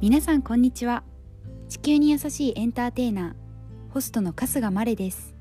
[0.00, 1.02] 皆さんこんにちは。
[1.68, 5.34] 地球に優しいエンターテイナーホストの春日まれです。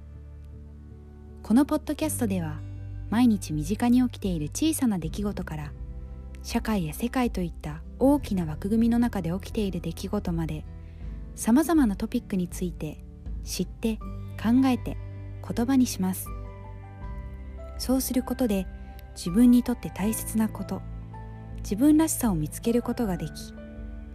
[1.43, 2.57] このポッドキャストでは
[3.11, 5.71] 毎日身近に起きている小さな出来事から
[6.41, 10.65] 社会や世界といった大きな枠組みの中で起きている出来事まで
[11.35, 12.97] さまざまなトピックについて
[13.43, 13.97] 知って
[14.41, 14.97] 考えて
[15.47, 16.25] 言葉にします。
[17.77, 18.65] そうすることで
[19.15, 20.81] 自分にとって大切なこと
[21.59, 23.53] 自分らしさを見つけることができ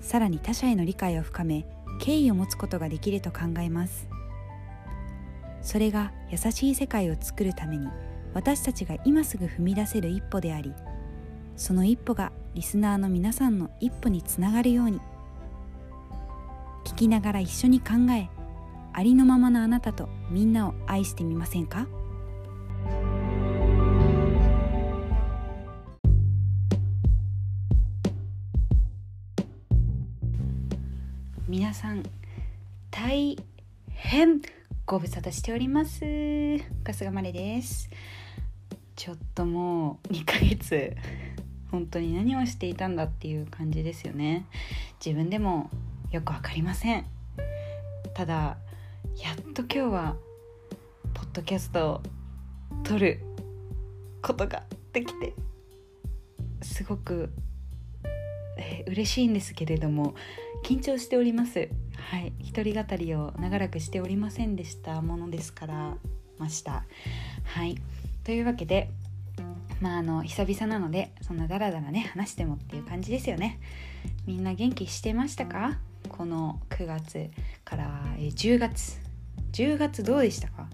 [0.03, 1.65] さらに他者への理解を深め
[1.99, 4.07] 敬意を持つことができると考えます。
[5.63, 7.87] それが優しい世界を作るために
[8.35, 10.75] 私たちが今すぐ踏み出せる一歩であり
[11.57, 14.99] その一歩がリスナーの皆さんの一歩につながるように
[16.85, 18.29] 聞きながら一緒に考え
[18.93, 21.87] ありのままのあなたとみんなを愛してみませんか？
[31.73, 32.03] 皆さん
[32.91, 33.39] 大
[33.89, 34.43] 変
[34.85, 36.01] ご無沙汰しております。
[36.01, 36.61] 春
[36.99, 37.89] 日まれです。
[38.95, 40.95] ちょっともう2ヶ月
[41.71, 44.45] 本当に何をしていたんだっていう感じですよね。
[45.03, 45.71] 自分でも
[46.11, 47.07] よく分かりません。
[48.13, 48.59] ただ
[49.17, 50.17] やっと今日は
[51.15, 52.03] ポッドキャストを
[52.85, 53.19] 撮る
[54.21, 55.33] ことができて
[56.61, 57.31] すごく、
[58.59, 60.15] えー、嬉しいんですけれども
[60.63, 61.69] 緊張しております。
[61.97, 62.33] はい。
[62.39, 65.97] 一人語りを長らくしておりませんでしたものですから
[66.39, 66.85] ました
[67.45, 67.77] はい。
[68.25, 68.89] というわけで
[69.81, 73.61] まああの久々なのでそんなダラダラね話してもっていう感じですよね。
[74.27, 75.79] みんな元気してましたか？
[76.09, 77.31] この9月
[77.65, 79.01] から10月。
[79.53, 80.69] 10月どうでしたか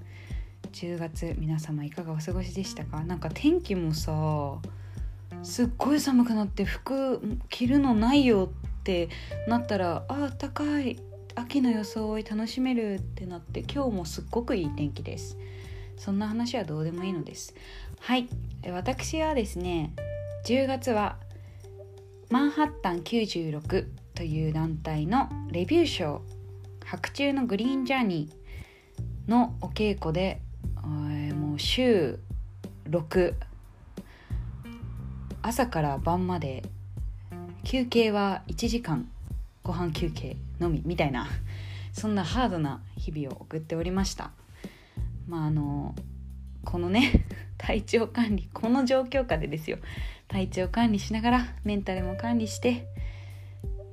[0.73, 3.03] ？10月皆様いかがお過ごしでしたか？
[3.05, 4.59] なんか天気もさ
[5.43, 8.51] すっごい寒くなって服着るのないよ
[8.89, 9.11] って
[9.47, 10.99] なったらあったかい
[11.35, 15.37] 秋の装い楽しめるってなって今日もすっごくいい天気です。
[15.99, 17.55] そんな話はどうでもいいのです。
[18.01, 18.29] はい。
[18.73, 19.93] 私はですね
[20.47, 21.19] 10月は
[22.31, 26.23] マンハッタン96という団体のレビュー賞
[26.87, 30.41] 白昼のグリーンジャーニーのお稽古で、
[31.11, 32.19] え、もう週
[32.89, 33.35] 6
[35.43, 36.63] 朝から晩まで
[37.65, 39.09] 休憩は1時間
[39.63, 41.29] ご飯休憩のみみたいな
[41.93, 44.31] そんなハードな日々を送っておりました。
[45.27, 45.95] まああの
[46.65, 47.25] このね
[47.59, 49.79] 体調管理この状況下でですよ。
[50.29, 52.87] 体調管理しながらメンタルも管理して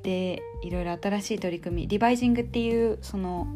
[0.04, 3.48] でいろいろ新しい取り組みリバイジングっていうその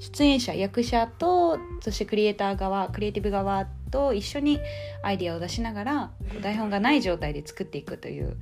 [0.00, 4.60] 出演者役者とそしてクリエイター側クリエイティブ側と一緒に
[5.02, 6.10] アイディアを出しながら
[6.42, 8.36] 台本がない状態で作っていくという、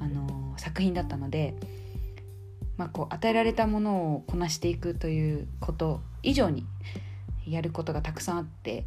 [0.00, 1.54] あの作品だったので、
[2.76, 6.66] まあ、こう与えられたものをこなしていくということ以上に
[7.48, 8.84] やることがたくさんあって、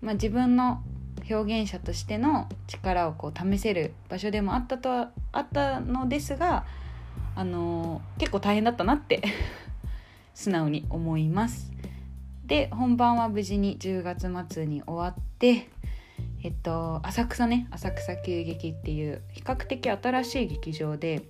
[0.00, 0.82] まあ、自分の
[1.30, 6.64] 表現者としての力をこう試せる場所でもあったとあったのですが
[7.34, 9.22] あの結構大変だったなって
[10.34, 11.72] 素直に思います。
[12.46, 15.68] で本番は無事に10月末に終わって
[16.42, 21.22] えっと浅草ね浅草急劇っていう比較的新しい劇場で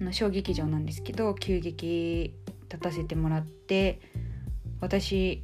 [0.00, 2.34] あの小劇場なんですけど急劇
[2.70, 4.00] 立たせてもらって
[4.80, 5.42] 私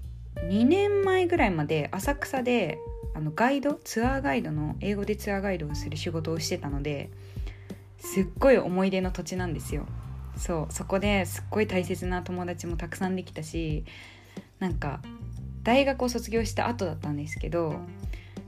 [0.49, 2.79] 2年前ぐらいまで浅草で
[3.15, 7.11] あのガイドツアーガイドの英語でツアーガイドをする仕事をしてたので
[7.99, 9.87] すっごい思い出の土地なんですよ。
[10.37, 13.85] そうそこですっごい大切な友達もたくさんできたし
[14.59, 15.01] なんか
[15.63, 17.77] 大学を卒業した後だったんですけど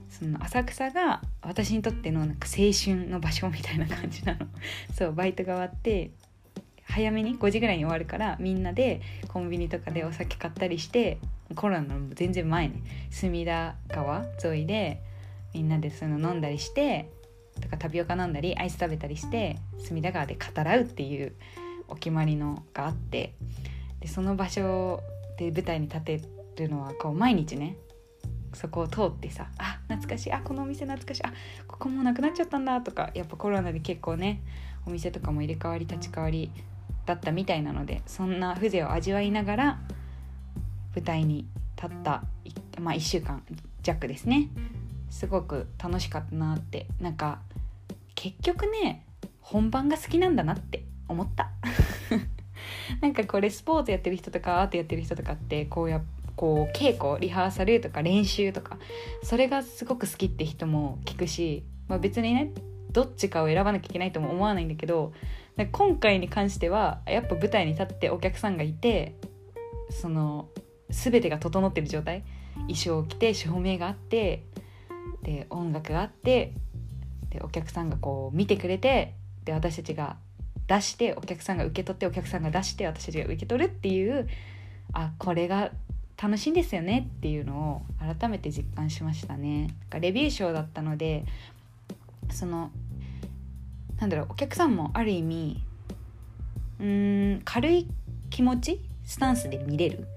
[0.09, 4.47] その浅草が私にとってのなんか青春の場所みたいな感じなの。
[4.93, 6.11] そうバイトが終わって
[6.83, 11.17] 早めに5時ぐらいに終わるからみんなでコンビニとかでお酒買ったりして
[11.55, 12.81] コロナの全然前ね。
[13.09, 15.01] 隅田川沿いで
[15.53, 17.09] みんなでその飲んだりして
[17.61, 21.33] とかタピオカ飲んだりアイス食べたりして隅田川で語らうっていう
[21.87, 23.33] お決まりのがあって。
[23.99, 25.01] でその場所
[25.37, 26.21] で舞台に立て
[26.55, 27.77] るのはこう毎日ね
[28.57, 31.31] そこを通ってさあ懐かしいあこのお店懐かしいあ
[31.67, 34.41] ここもうなくなっちゃったんだとかやっぱコロナで結構ね
[34.85, 36.51] お店とかも入れ替わり立ち替わり
[37.05, 39.79] だったみたいなのでそんな風情を味わいながら
[40.95, 41.45] 舞台に
[41.75, 42.23] 立った、
[42.81, 43.43] まあ、1週間
[43.83, 44.49] 弱ですね。
[45.09, 47.39] すごく楽しかったなってなんか
[48.15, 49.05] 結局ね
[49.39, 51.51] 本番が好きなんだなって思った。
[53.01, 56.01] なんかこれスポーツやってる人とかアートやってる人とかってこうや
[56.37, 58.77] こう稽古リハーサルとか練習とか
[59.23, 62.53] それがすごく好きって人も聞くし、まあ、別にね
[62.91, 65.11] どっちかを選ばなきゃいけないとも思わないんだけど
[65.73, 69.15] 今回に関してはやっぱ舞台に立ってお客さんがいて
[69.89, 70.47] その
[70.89, 72.23] 全てが整ってる状態。
[72.61, 74.43] 衣装を着て照明があって
[75.21, 76.53] で音楽があって
[77.29, 79.13] でお客さんがこう見てくれて
[79.43, 80.17] で私たちが
[80.67, 84.27] 出してお客さんが受け取ってお客さんが出して私たちが受け取るっていう
[84.93, 85.71] あこれが
[86.21, 89.69] 楽しいんですよねっていうのを改めて実感しましたね。
[89.99, 91.25] レビュー賞だったので
[92.31, 92.71] その
[93.99, 95.61] なんだろうお客さんもある意味
[96.79, 97.87] うん軽い
[98.29, 100.07] 気持ちスタンスで見れる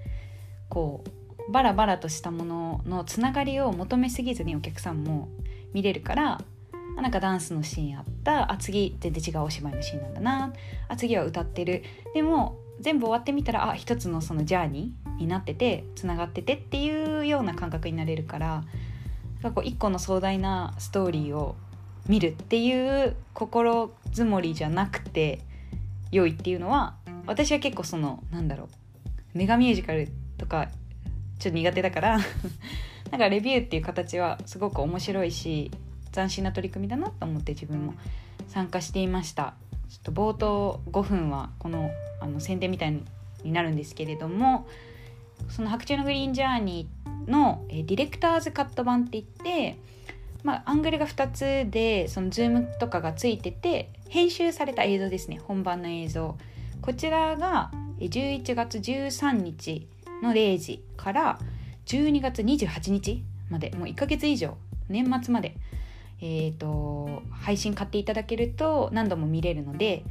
[0.69, 1.05] こ
[1.49, 5.29] うバラバラとしたもののつながりを求めすぎずにお客さんも
[5.73, 6.41] 見れるから
[6.97, 10.53] なんかダンスのシーンあったあ次全然違うお芝居のシーンなんだな
[10.89, 11.83] あ次は歌ってる
[12.15, 18.65] でも全部終わってみたらあ一つのそのジャーニーになっててつながっててっていうような感覚になれるから
[19.43, 21.57] かこう一個の壮大なストーリーを
[22.07, 25.41] 見るっていう心づもりじゃなくて
[26.11, 26.97] 良いっていうのは
[27.27, 30.09] 私は結構そのなんだろうメガミュージカル
[30.39, 30.69] とか
[31.39, 32.19] ちょっと苦手だから
[33.11, 35.71] なんかレビューっていう形はすごく面白いし
[36.13, 37.95] 斬新な取り組みだなと思って自分も
[38.49, 39.55] 参加していました。
[39.89, 41.91] ちょっと冒頭5分はこの
[42.21, 43.01] あの宣伝みたい
[43.43, 44.67] になるんですけれども
[45.49, 49.79] その「白昼のグリーンジャーニーの」えディレクターズカット版って言って
[50.43, 55.39] まあ、アングルが2つでそのズームとかがついてて編集された映像ですね。
[55.43, 56.37] 本番の映像。
[56.83, 59.87] こちらが11月13日
[60.23, 61.39] の0時から
[61.87, 63.71] 12月28日まで。
[63.71, 64.57] もう1ヶ月以上。
[64.89, 65.57] 年末まで。
[66.23, 70.05] えーと、配信買っていただけると何度も見れるので、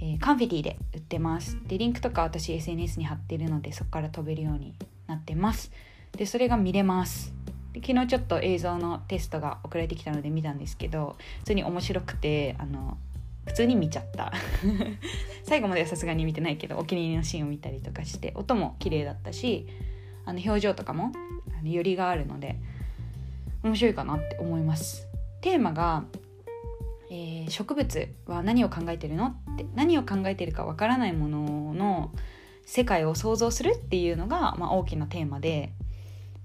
[0.00, 1.58] えー、カンフェティで売ってます。
[1.66, 4.74] でリンクとか私 SNS に貼ってるのでそこから飛べるように
[5.06, 5.72] なってます。
[6.12, 7.32] でそれが見れます。
[7.72, 12.96] で昨日ちょっと映像のテストが送られてきたので見たんですけど普通に面白くてあの
[13.46, 14.32] 普通に見ちゃった。
[15.44, 19.66] 最後まではさすがに見てないけどお気に入りのシーンを見たりとかして音も綺麗だったし
[20.24, 21.12] あの表情とかも
[21.58, 22.58] あのよりがあるので
[23.62, 25.08] 面白いかなって思います。
[25.40, 26.04] テーマが、
[27.10, 29.34] えー、植物は何を考えてるの？
[29.54, 32.12] って何を考えてるかわからないものの
[32.66, 35.72] 世界を想像するっていうのが、まあ、大きなテーマで。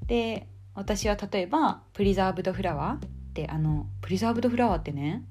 [0.06, 5.24] で私は例えばプリザーブドフラワーってあのプリザーブドフラワーってね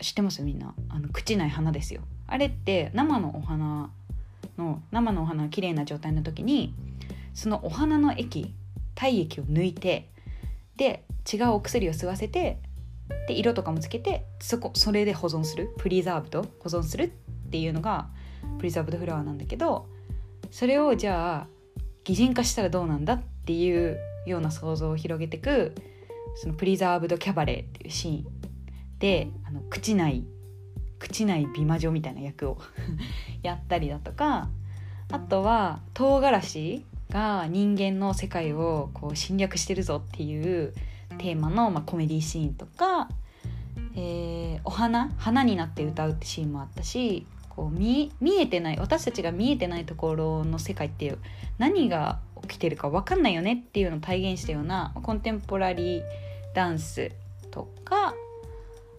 [0.00, 0.42] 知ってます？
[0.42, 0.74] みんな。
[0.88, 2.02] あの朽ちない花ですよ。
[2.26, 3.90] あれって生のお花
[4.56, 6.74] の生のお花が綺麗な状態の時に
[7.34, 8.54] そのお花の液
[8.94, 10.08] 体液を抜いて
[10.76, 12.58] で違うお薬を吸わせて
[13.28, 17.08] で色とかもつけてそこそれで保存するプリザーブド保存するっ
[17.50, 18.08] ていうのが
[18.58, 19.86] プリザーブドフラワーなんだけど
[20.50, 21.46] それをじゃあ
[22.04, 25.74] 擬人化したらどうなんだっていうような想像を広げてく
[26.36, 28.24] そのプリザーブドキャバレーっていうシーン。
[28.98, 30.24] であの口内
[30.98, 32.58] 口内美魔女みたいな役を
[33.42, 34.48] やったりだとか
[35.10, 40.72] あとは唐辛子が人間の世界をこう侵略してるぞっていう
[41.18, 43.08] テーマの、まあ、コメディシーンとか、
[43.96, 51.18] えー、お花花になって歌うってシーンもあったしこう見見えてない私たちが見えてないところの世界っていう
[51.58, 56.02] 何が起きてるか分かんないよねっていうのを体現したようなコンテンポラリー
[56.54, 57.12] ダンス
[57.50, 58.14] とか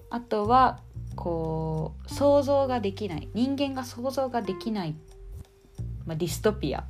[0.09, 0.79] あとは
[1.15, 4.95] こう想像ができない人間が想像ができない、
[6.05, 6.85] まあ、ディストピア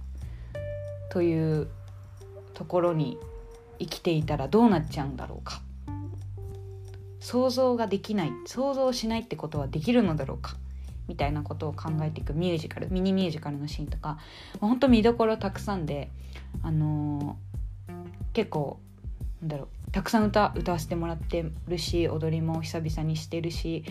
[1.11, 1.67] という
[2.53, 3.17] ところに
[3.79, 5.61] 生きていたらどうなっちゃうんだろうか。
[7.19, 8.31] 想像ができない。
[8.45, 10.55] 想像しないってことはできるのだろうか。
[11.07, 12.33] みたいなことを考えていく。
[12.33, 12.91] ミュージカル。
[12.91, 14.17] ミニミュージカルのシーンとか。
[14.59, 16.11] 本当見どころたくさんで、
[16.61, 18.79] あのー、結構
[19.41, 19.91] なんだろう。
[19.91, 23.85] たくさん歌歌わせてもらってるし踊りも久々にしてるし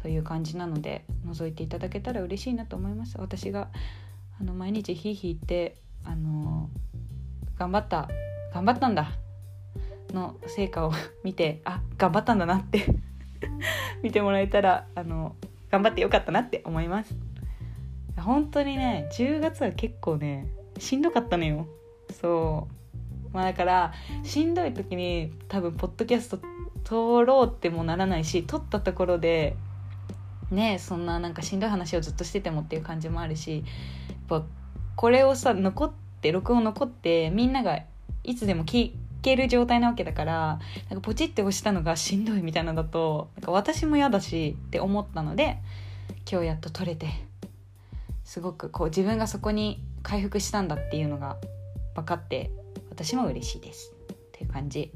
[0.00, 3.16] そういう感じなので覗いていただけたら嬉しいなと思います。
[3.18, 3.68] 私が
[4.40, 8.08] あの毎日ヒーヒーって、あのー、頑張った
[8.52, 9.12] 頑張ったんだ。
[10.12, 10.92] の成果を
[11.22, 12.86] 見てあ頑張ったんだなって。
[14.02, 15.36] 見てもらえたらあの
[15.70, 17.16] 頑張ってよかったなって思います。
[18.16, 20.46] 本当にね10月は結構ね
[20.78, 21.66] しんどかったのよ。
[22.10, 22.80] そう。
[23.32, 23.92] まあだから
[24.22, 26.38] しんどい時に多分ポッドキャスト
[26.84, 29.56] 通ろうってもならないし撮ったところで
[30.50, 34.46] ねそんななんかしんどい話をずっとしててもっていう感じもあるしやっぱ
[34.96, 37.80] これをさ残って録音残ってみんなが
[38.24, 45.58] いつでも聞ける状態なわけだからなんかポチって押したのがしんどいみたいなのだとなんか私も嫌だしって思ったので
[46.30, 47.08] 今日やっと撮れて
[48.24, 51.36] すごくこう自分がそこに回復したんだっていうのが
[51.94, 52.50] 分かって
[52.88, 53.92] 私も嬉しいです。
[54.12, 54.92] っていう感じ。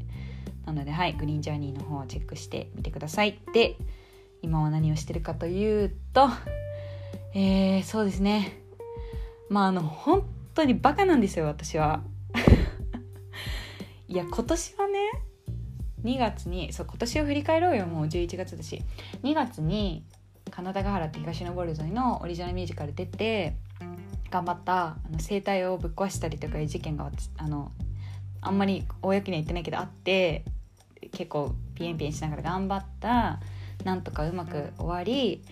[0.64, 3.40] なのではいグリーンジャーニーの方をチェックしてみてください。
[3.52, 3.76] で
[4.42, 6.28] 今は何をしてるかというと
[7.34, 8.60] えー、そうですね。
[9.48, 12.02] まああの本当にバカなんですよ私は。
[14.14, 15.10] いや今年はね
[16.04, 18.80] 2月にそう今年を振り返ろうよもう11月だし。
[19.24, 20.04] 2月に
[20.52, 23.56] 金田ヶ原って東登沿いのオリジナルミュージカル出て
[24.30, 27.72] 頑張ったあの声帯をぶっ壊したりとかいう事件があの
[28.40, 30.44] あんまり公には言ってないけどあって
[31.10, 33.40] 結構ピエンピエンしながら頑張った
[33.82, 35.42] なんとかうまく終わり、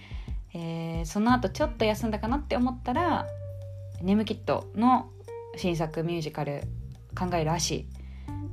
[0.55, 3.27] えー、その後ちょっと休んだかなって思ったら
[4.03, 5.11] 「ネムキット」の
[5.57, 6.63] 新作ミュージカル
[7.19, 7.89] 「考える足」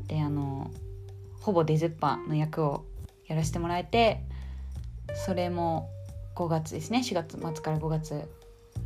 [0.08, 0.72] であの
[1.42, 2.86] ほぼ出ずっぱの役を
[3.28, 4.24] やらせてもらえて
[5.26, 5.90] それも
[6.36, 7.00] 5月ですね。
[7.00, 8.30] 4月末から5月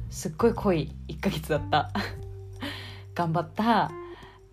[0.10, 1.92] すっごい濃い1ヶ月だった。
[3.14, 3.92] 頑張った。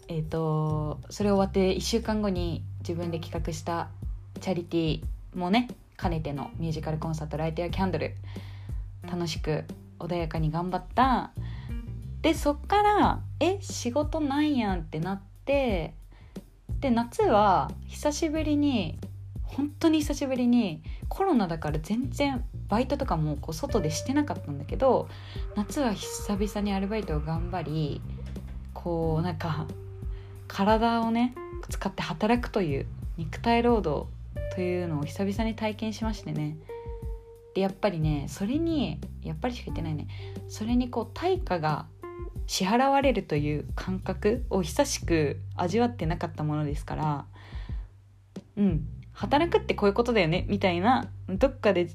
[0.08, 3.88] えっ、ー、とそれ終わって1週間後に自分で企画した
[4.40, 8.14] チャリティーもね兼ねてのミュージカルコンサート「ライトやキャンドル」
[9.10, 9.64] 楽しく
[9.98, 11.32] 穏やかに頑張った。
[12.22, 15.94] でそっからえ仕事ないやんってなって
[16.80, 18.98] で夏は久しぶりに
[19.42, 25.08] 本当に久しぶりにコロナだから全然バイトとかもこう外でしてなかったんだけど
[25.56, 28.00] 夏は久々にアルバイトを頑張り
[28.72, 29.66] こうなんか
[30.46, 31.34] 体をね
[31.68, 32.86] 使って働くという
[33.16, 34.06] 肉体労働
[34.54, 36.56] というのを久々に体験しましてね。
[37.54, 40.06] でやっぱりねそれにやっぱりしか言ってないね。
[40.48, 41.86] それにこう対価が
[42.50, 47.24] 支払われるという感覚を久しく味わってなかったものですから
[48.56, 51.90] うん働くってこういうことだよねみたいなどっかで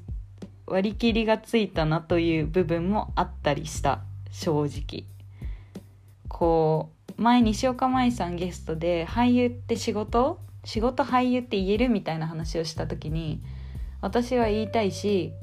[0.66, 5.04] 割り切りがついたなという部分もあったりした正直。
[6.28, 13.42] こう前西岡舞さんゲストで俳優って仕事仕事俳優って言えるみたいな話をした時に
[14.00, 15.34] 私は言いたいし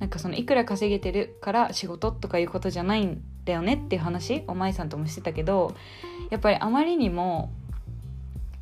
[0.00, 5.74] なんかそのいくら稼げてるから仕事とかいうことじゃないんだよねっていう話お舞さんともしてたけど
[6.30, 7.52] やっぱりあまりにも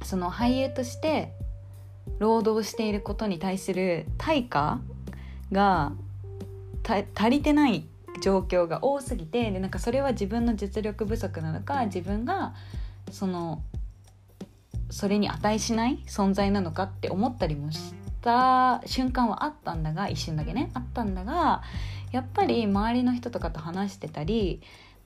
[0.03, 1.33] その俳優として
[2.19, 4.81] 労働していることに対する対価
[5.53, 5.93] が
[6.85, 7.87] 足りてない
[8.23, 12.55] 状況が多すぎてでなんかそれは自分の実力不足なのか自分が
[13.13, 13.63] その
[14.91, 17.93] それに値しない存在なのかって思ったりもし
[18.23, 21.63] た瞬間はあったんだが一瞬だけねあったんだが
[22.13, 24.61] やっぱり周りの人とかと話してたり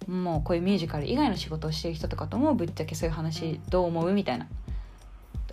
[0.09, 4.47] もうこういうミュージカル以外の仕事をしてる人とかともぶっちゃけそういう話どう思うみたいな。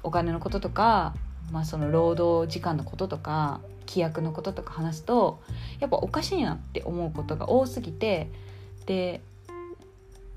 [0.01, 1.13] お金のこととか、
[1.51, 5.41] まあ、その労働時間のこととか規約のこととか話すと
[5.79, 8.29] やっぱおかしいなって思うことが多すぎて
[8.86, 9.22] で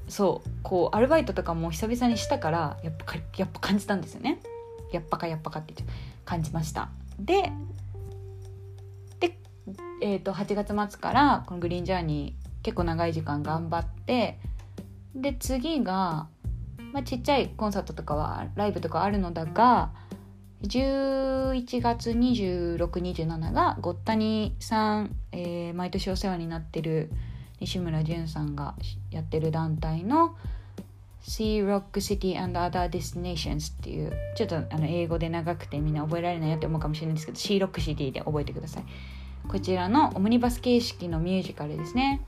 [0.08, 4.40] そうこうアルバイトとかも久々にしたからやっぱやっぱ感じたんですよね。
[4.92, 5.74] やっぱかやっぱかって
[6.24, 6.90] 感じました。
[7.18, 7.52] で、
[10.00, 14.38] えーと、8月末からこのグリーンジャーニー結構長い時間頑張って
[15.14, 16.28] で次が、
[16.92, 19.92] まあ、ちっちゃいコンサートとかはライブとかあるのだが
[20.62, 27.10] 11月2627がごったにさん、えー、毎年お世話になってる
[27.60, 28.74] 西村淳さんが
[29.10, 30.36] やってる団体の
[31.22, 38.84] Sea Rock City and Other Destinations っていうちょっとあの英語で長くてみんな覚えられないよって思うかもしれないんですけど Sea Rock City で覚えてください。
[39.52, 42.22] こちらのオムニバス形式のミュージカルですね。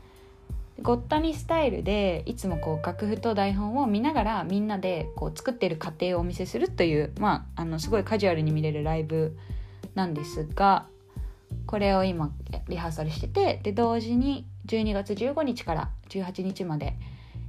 [0.83, 9.39] ごったにスタイルでいつもこう楽譜と台本を見ながらみんなでこう作ってる過程をお見せするというまああのすごいカジュアルに見れるライブ
[9.95, 10.87] なんですが
[11.67, 12.31] これを今
[12.69, 16.93] リハーサルしててで同時に12月15日から18日まで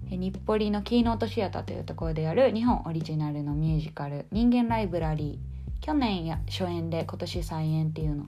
[0.09, 8.27] 日暮里のキーノートシアターというところでやる日本オリジナルのミュージカル「人間ライブラリー」去年や初演で今年再演っていうの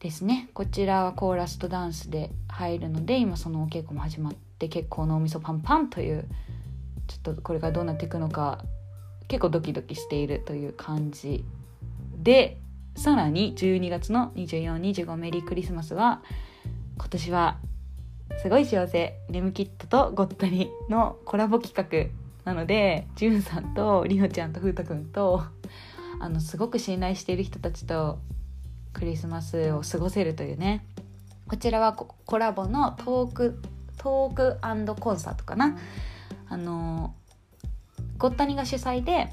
[0.00, 0.48] ですね。
[0.54, 6.24] こちらはコーラスとダンスで入るので今そのお稽古も始まって結構脳みそパンパンという
[7.08, 8.64] ちょっとこれがどうなっていくのか
[9.26, 11.44] 結構ドキドキしているという感じ
[12.16, 12.60] で
[12.96, 16.22] さらに12月の2425メリークリスマスは
[16.96, 17.58] 今年は
[18.42, 22.10] すごい幸せネムキットとゴッタリのコラボ企
[22.44, 25.42] 画なのでジュンさんとりのちゃんと風太くんと
[26.20, 28.18] あのすごく信頼している人たちと
[28.98, 30.84] クリスマスを過ごせるというね。
[31.46, 33.62] こちらはコラボのトーク
[33.96, 35.78] トークコンサートかな。
[36.48, 37.14] あの
[38.18, 39.28] ゴッタニが主催で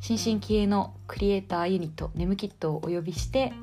[0.00, 3.54] 新進気鋭のクリエイターユニットネムキットをお呼びして、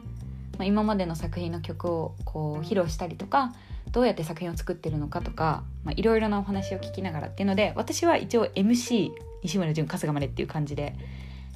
[0.57, 3.53] まあ、今までの作品の曲をこう披露したりとか
[3.91, 5.63] どうやって作品を作ってるのかとか
[5.95, 9.11] いろいろなお話を聞きながらっていうので私は一応 MC
[9.43, 10.95] 西村淳春日までっていう感じで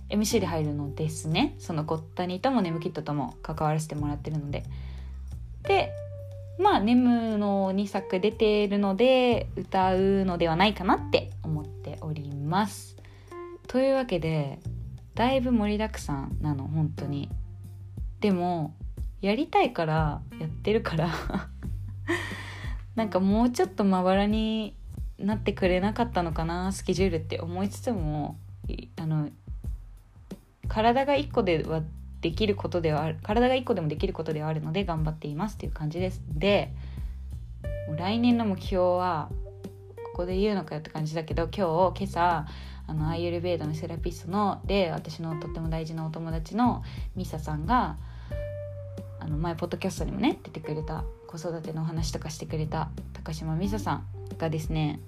[0.10, 1.56] MC で入るのですね。
[1.58, 4.64] そのゴッタニともネムキットとも関わらせてもらってるので。
[5.64, 5.92] で
[6.60, 12.96] まあネムの2作出てるので歌うのではないかなって思っております。
[13.68, 14.60] というわけで
[15.16, 17.30] だいぶ盛りだくさんなの本当に。
[18.20, 18.74] でも
[19.22, 21.10] やりたいからやってるから。
[22.96, 24.76] なんかもうちょっとまばらに
[25.18, 28.38] なってくれなかったのかなスケジュールって思いつつも
[28.98, 29.30] あの
[30.76, 31.84] 体が1個では
[32.20, 36.22] できることではある体が1個でもできることではあるので頑張っていますっていう感じです。
[36.28, 36.74] で
[37.98, 39.30] 来年の目標は
[40.08, 42.46] ここで言うのかよって感じだけど今日今朝
[42.88, 46.84] あのアイユルベーダのセラピストので私のとっても大事なお友達の
[47.16, 47.96] ミサさんが
[49.22, 55.00] あの前ポッドキャストにもね出てくれた子育てのお話とかしてくれた高島美沙さんがですね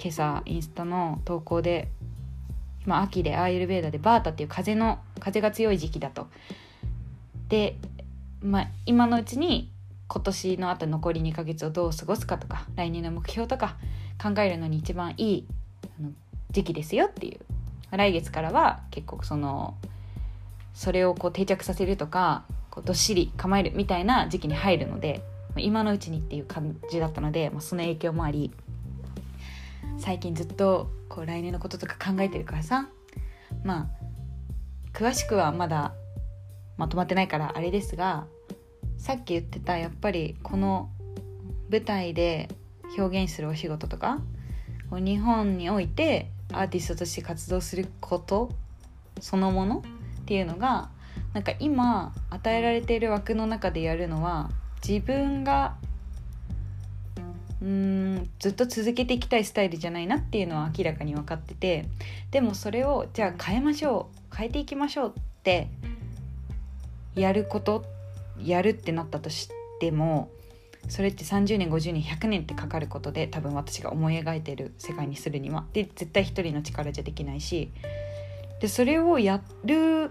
[0.00, 1.88] 今朝インスタの投稿で
[2.86, 6.28] 今秋でアーユルベーダでバータっていう風の風が強い時期だと。
[7.48, 7.76] で、
[8.40, 9.70] まあ、今のうちに
[10.08, 13.76] 今年のあと残り2ヶ月をどう過ごすかとか来年の目標とか
[14.22, 15.46] 考えるのに一番いい
[16.50, 17.40] 時期ですよっていう
[17.96, 19.74] 来月からは結構その
[20.74, 25.22] それをこう定着させるとかこうどっしり構えるみたいな時期に入るので
[25.56, 28.52] 今のうちにっていう感じだったので、まあ、その影響もあり
[29.98, 32.88] 最近ずっとこう来年のこととか考えてるからさ。
[33.62, 34.04] まあ
[34.92, 35.94] 詳しくはまだ
[36.76, 38.26] まとまってないからあれですが
[38.96, 40.90] さっき言ってたやっぱりこの
[41.70, 42.48] 舞台で
[42.98, 44.20] 表現するお仕事とか
[44.90, 48.50] 日本においてアーティストとして活動すること
[49.20, 49.82] そのもの
[50.22, 50.90] っていうのが
[51.32, 54.50] なんか今与えられている枠の中でやるのは
[54.86, 55.76] 自分が
[57.64, 61.86] うんずっと続けていきたいスタイルじゃないなっていうのは明らかに分かってて
[62.30, 65.68] でもそれをじゃあ変えましょう変えていきましょうって
[67.14, 67.86] やること
[68.42, 69.48] やるってなったとし
[69.80, 70.28] ても
[70.88, 75.64] それって30年50年100年ってかかることで多分私が思い描いてる世界にするには。
[75.72, 77.70] で絶対一人の力じゃできないし。
[78.60, 80.10] でそれをやる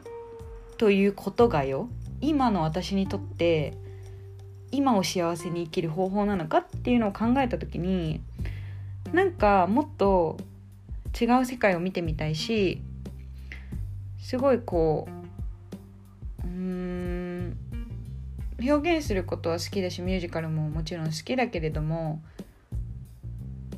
[0.77, 1.87] ということがよ
[2.21, 3.77] 今の私にとって
[4.73, 8.21] 今を幸せに生きる方法なのかっていうのを考えた時に
[9.13, 10.37] なんかもっと
[11.19, 12.81] 違う世界を見てみたいし
[14.19, 15.07] すごいこ
[16.43, 17.57] ううん
[18.61, 22.21] 表現することは好きだしミュージカルももちろん好きだけれども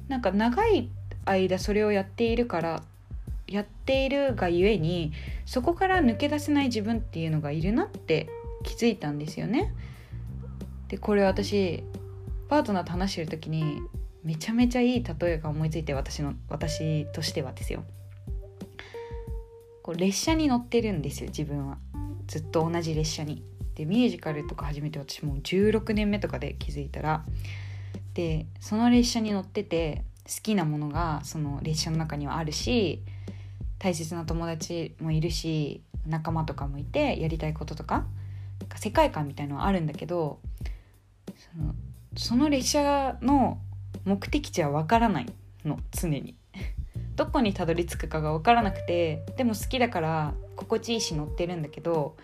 [0.08, 0.90] なんか長い
[1.26, 2.84] 間それをやっているから
[3.48, 5.12] やっているがゆえに
[5.46, 8.28] そこから抜け出せない自分っていうのがいるなって
[8.64, 9.74] 気づいたんですよね。
[10.88, 11.84] でこれ私
[12.48, 13.80] パートナーと話してる時に
[14.24, 17.84] めちゃめちゃいい例えが思いついて私の私としてはですよ。
[19.84, 21.78] こう列車に乗ってるんですよ自分は。
[22.28, 23.44] ずっと同じ列車に。
[23.76, 27.24] でミュージカルとか始めて私もう16年目とかで気づいたら。
[28.16, 33.04] でその列車に乗ってて好きなものがその列車の中にはあるし
[33.78, 38.06] 大切な友達もいるし仲間とかもいてやりたいこととか
[38.76, 40.40] 世界観みたいのはあるんだけど
[41.38, 41.76] その
[42.18, 43.60] その列車の
[44.06, 45.26] 目的地は分からない
[45.66, 46.36] の常に
[47.16, 52.16] どこにたどり着くかが分からなくてでも好きだから心地いいし乗ってるんだけど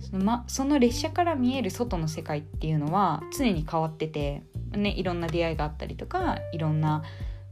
[0.00, 7.02] その,、ま、その列車から見える外の世界っていうのは常に変わってて、ね、いろんな出会いがあったりとかいろんな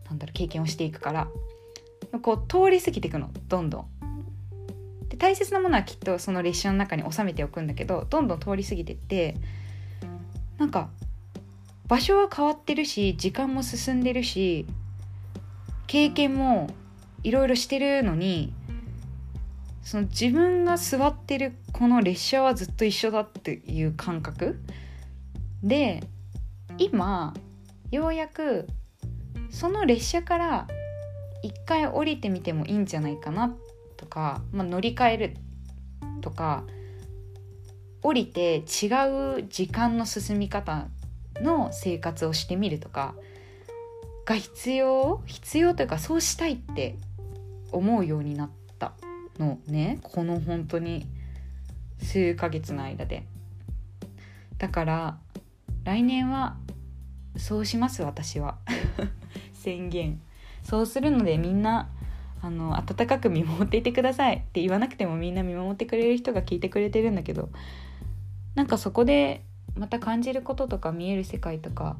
[0.08, 1.28] なんだろう経験をしていくから
[2.22, 3.86] こう通り過ぎていくのどんどん。
[5.08, 9.36] で大切なものはきっとその列車の中に収めておくんだけどどんどん通り過ぎてって
[10.58, 10.90] なんか
[11.88, 14.66] 場所は変わってるし時間も進んでるし
[15.86, 16.68] 経験も
[17.22, 18.52] いろいろしてるのに
[19.82, 24.58] その自分が座ってるこの列車はずっと一緒だっていう感覚。
[25.62, 26.02] で
[26.78, 27.34] 今
[27.90, 28.66] ようやく
[29.50, 30.66] その列車から
[31.42, 33.54] 一回降りてみてもいいんじゃないかな
[33.96, 35.36] とか、まあ、乗り換える
[36.20, 36.64] とか
[38.06, 40.86] 降りて違う時間の進み方
[41.40, 43.16] の生活をしてみるとか
[44.24, 46.94] が必要必要というかそうしたいって
[47.72, 48.92] 思うようになった
[49.40, 49.98] のね。
[50.02, 51.04] この本当に
[52.00, 53.26] 数ヶ月の間で。
[54.58, 55.18] だから
[55.82, 56.56] 来年は
[57.36, 58.58] そうします私は。
[59.52, 60.20] 宣言。
[60.62, 61.90] そうするのでみんな
[62.40, 67.50] あの温かく見守っていてくださいって言わなくてもみんな見守ってくれる人が聞いてくれてるんだけど
[68.56, 69.44] なんかそこで
[69.76, 71.96] また感じることとか見える世界とか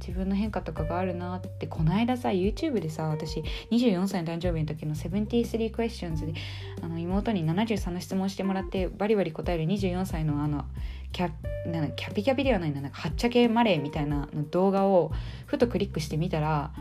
[0.00, 6.34] 自分の変化とかがあるなってこの間さ YouTube でさ私24歳の誕生日の時の73 questions で
[6.82, 10.64] あの妹に73の質問してもらってバリバリ答える24歳のあの
[11.10, 11.30] キャ
[11.66, 15.10] なキャピキャピではないななんかはっちゃけマレーみたいなの動画を
[15.46, 16.72] ふとクリックしてみたら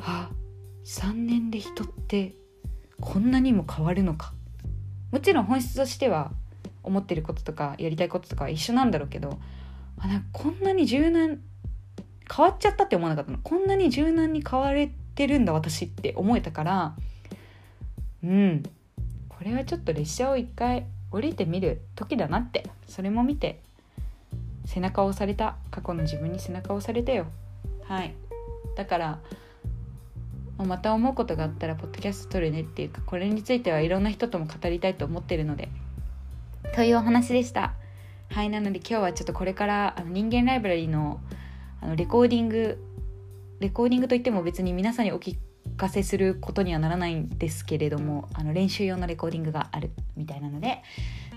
[0.00, 0.30] あ
[0.84, 2.34] 3年で人って
[3.00, 4.34] こんなにも変わるのか。
[5.10, 6.32] もちろん本質としては
[6.82, 9.38] 思ってることとかやりたいこととかは一緒なんだろうけど
[9.98, 11.40] あなんこんなに柔軟
[12.34, 13.38] 変わっちゃったって思わなかったの。
[13.42, 16.96] こんなに柔軟に変われてるんだ私って思えたから
[18.24, 18.62] うん。
[19.28, 22.70] これはちょっと列車を一回降りてみる時だなって。
[22.86, 23.60] それも見て
[24.64, 25.56] 背中を押された。
[25.70, 27.26] 過去の自分に背中を押されたよ。
[27.84, 28.14] はい。
[28.76, 29.18] だから
[30.58, 35.68] また思うことがあったらポッドキャスト撮るねっていうかこれについてはいろんな人とも語りたいと思ってるので
[36.74, 37.74] というお話でした。
[38.30, 41.20] はいなので今日はちょっとこれからあの人間ライブラリーの
[41.82, 42.82] あのレコーディング
[43.60, 45.36] レコーディングといっても別に皆さんにお聞
[45.76, 50.82] かせすることにはならないんですけれどもあの練習用のレコーディングがあるみたいなので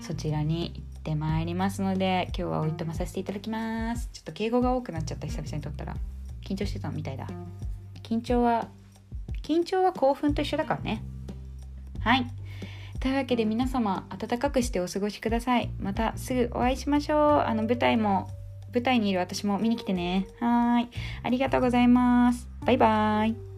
[0.00, 4.08] そちらに行ってまいりますので今日はおいとまさせていただきます。
[4.14, 5.94] ちょっと敬語が多くなっちゃった久々に撮ったら
[6.42, 7.26] 緊張してたみたいだ。
[8.02, 8.68] 緊張は
[9.42, 11.02] 緊張は興奮と一緒だからね。
[12.00, 12.26] はい。
[13.00, 15.70] というわけで皆様暖かくしてお過ごしください。
[15.78, 17.18] またすぐお会いしましょう。
[17.46, 18.28] あの舞台も
[18.72, 20.26] 舞台にいる私も見に来てね。
[20.40, 20.88] はい。
[21.22, 22.48] ありがとうございます。
[22.64, 23.55] バイバーイ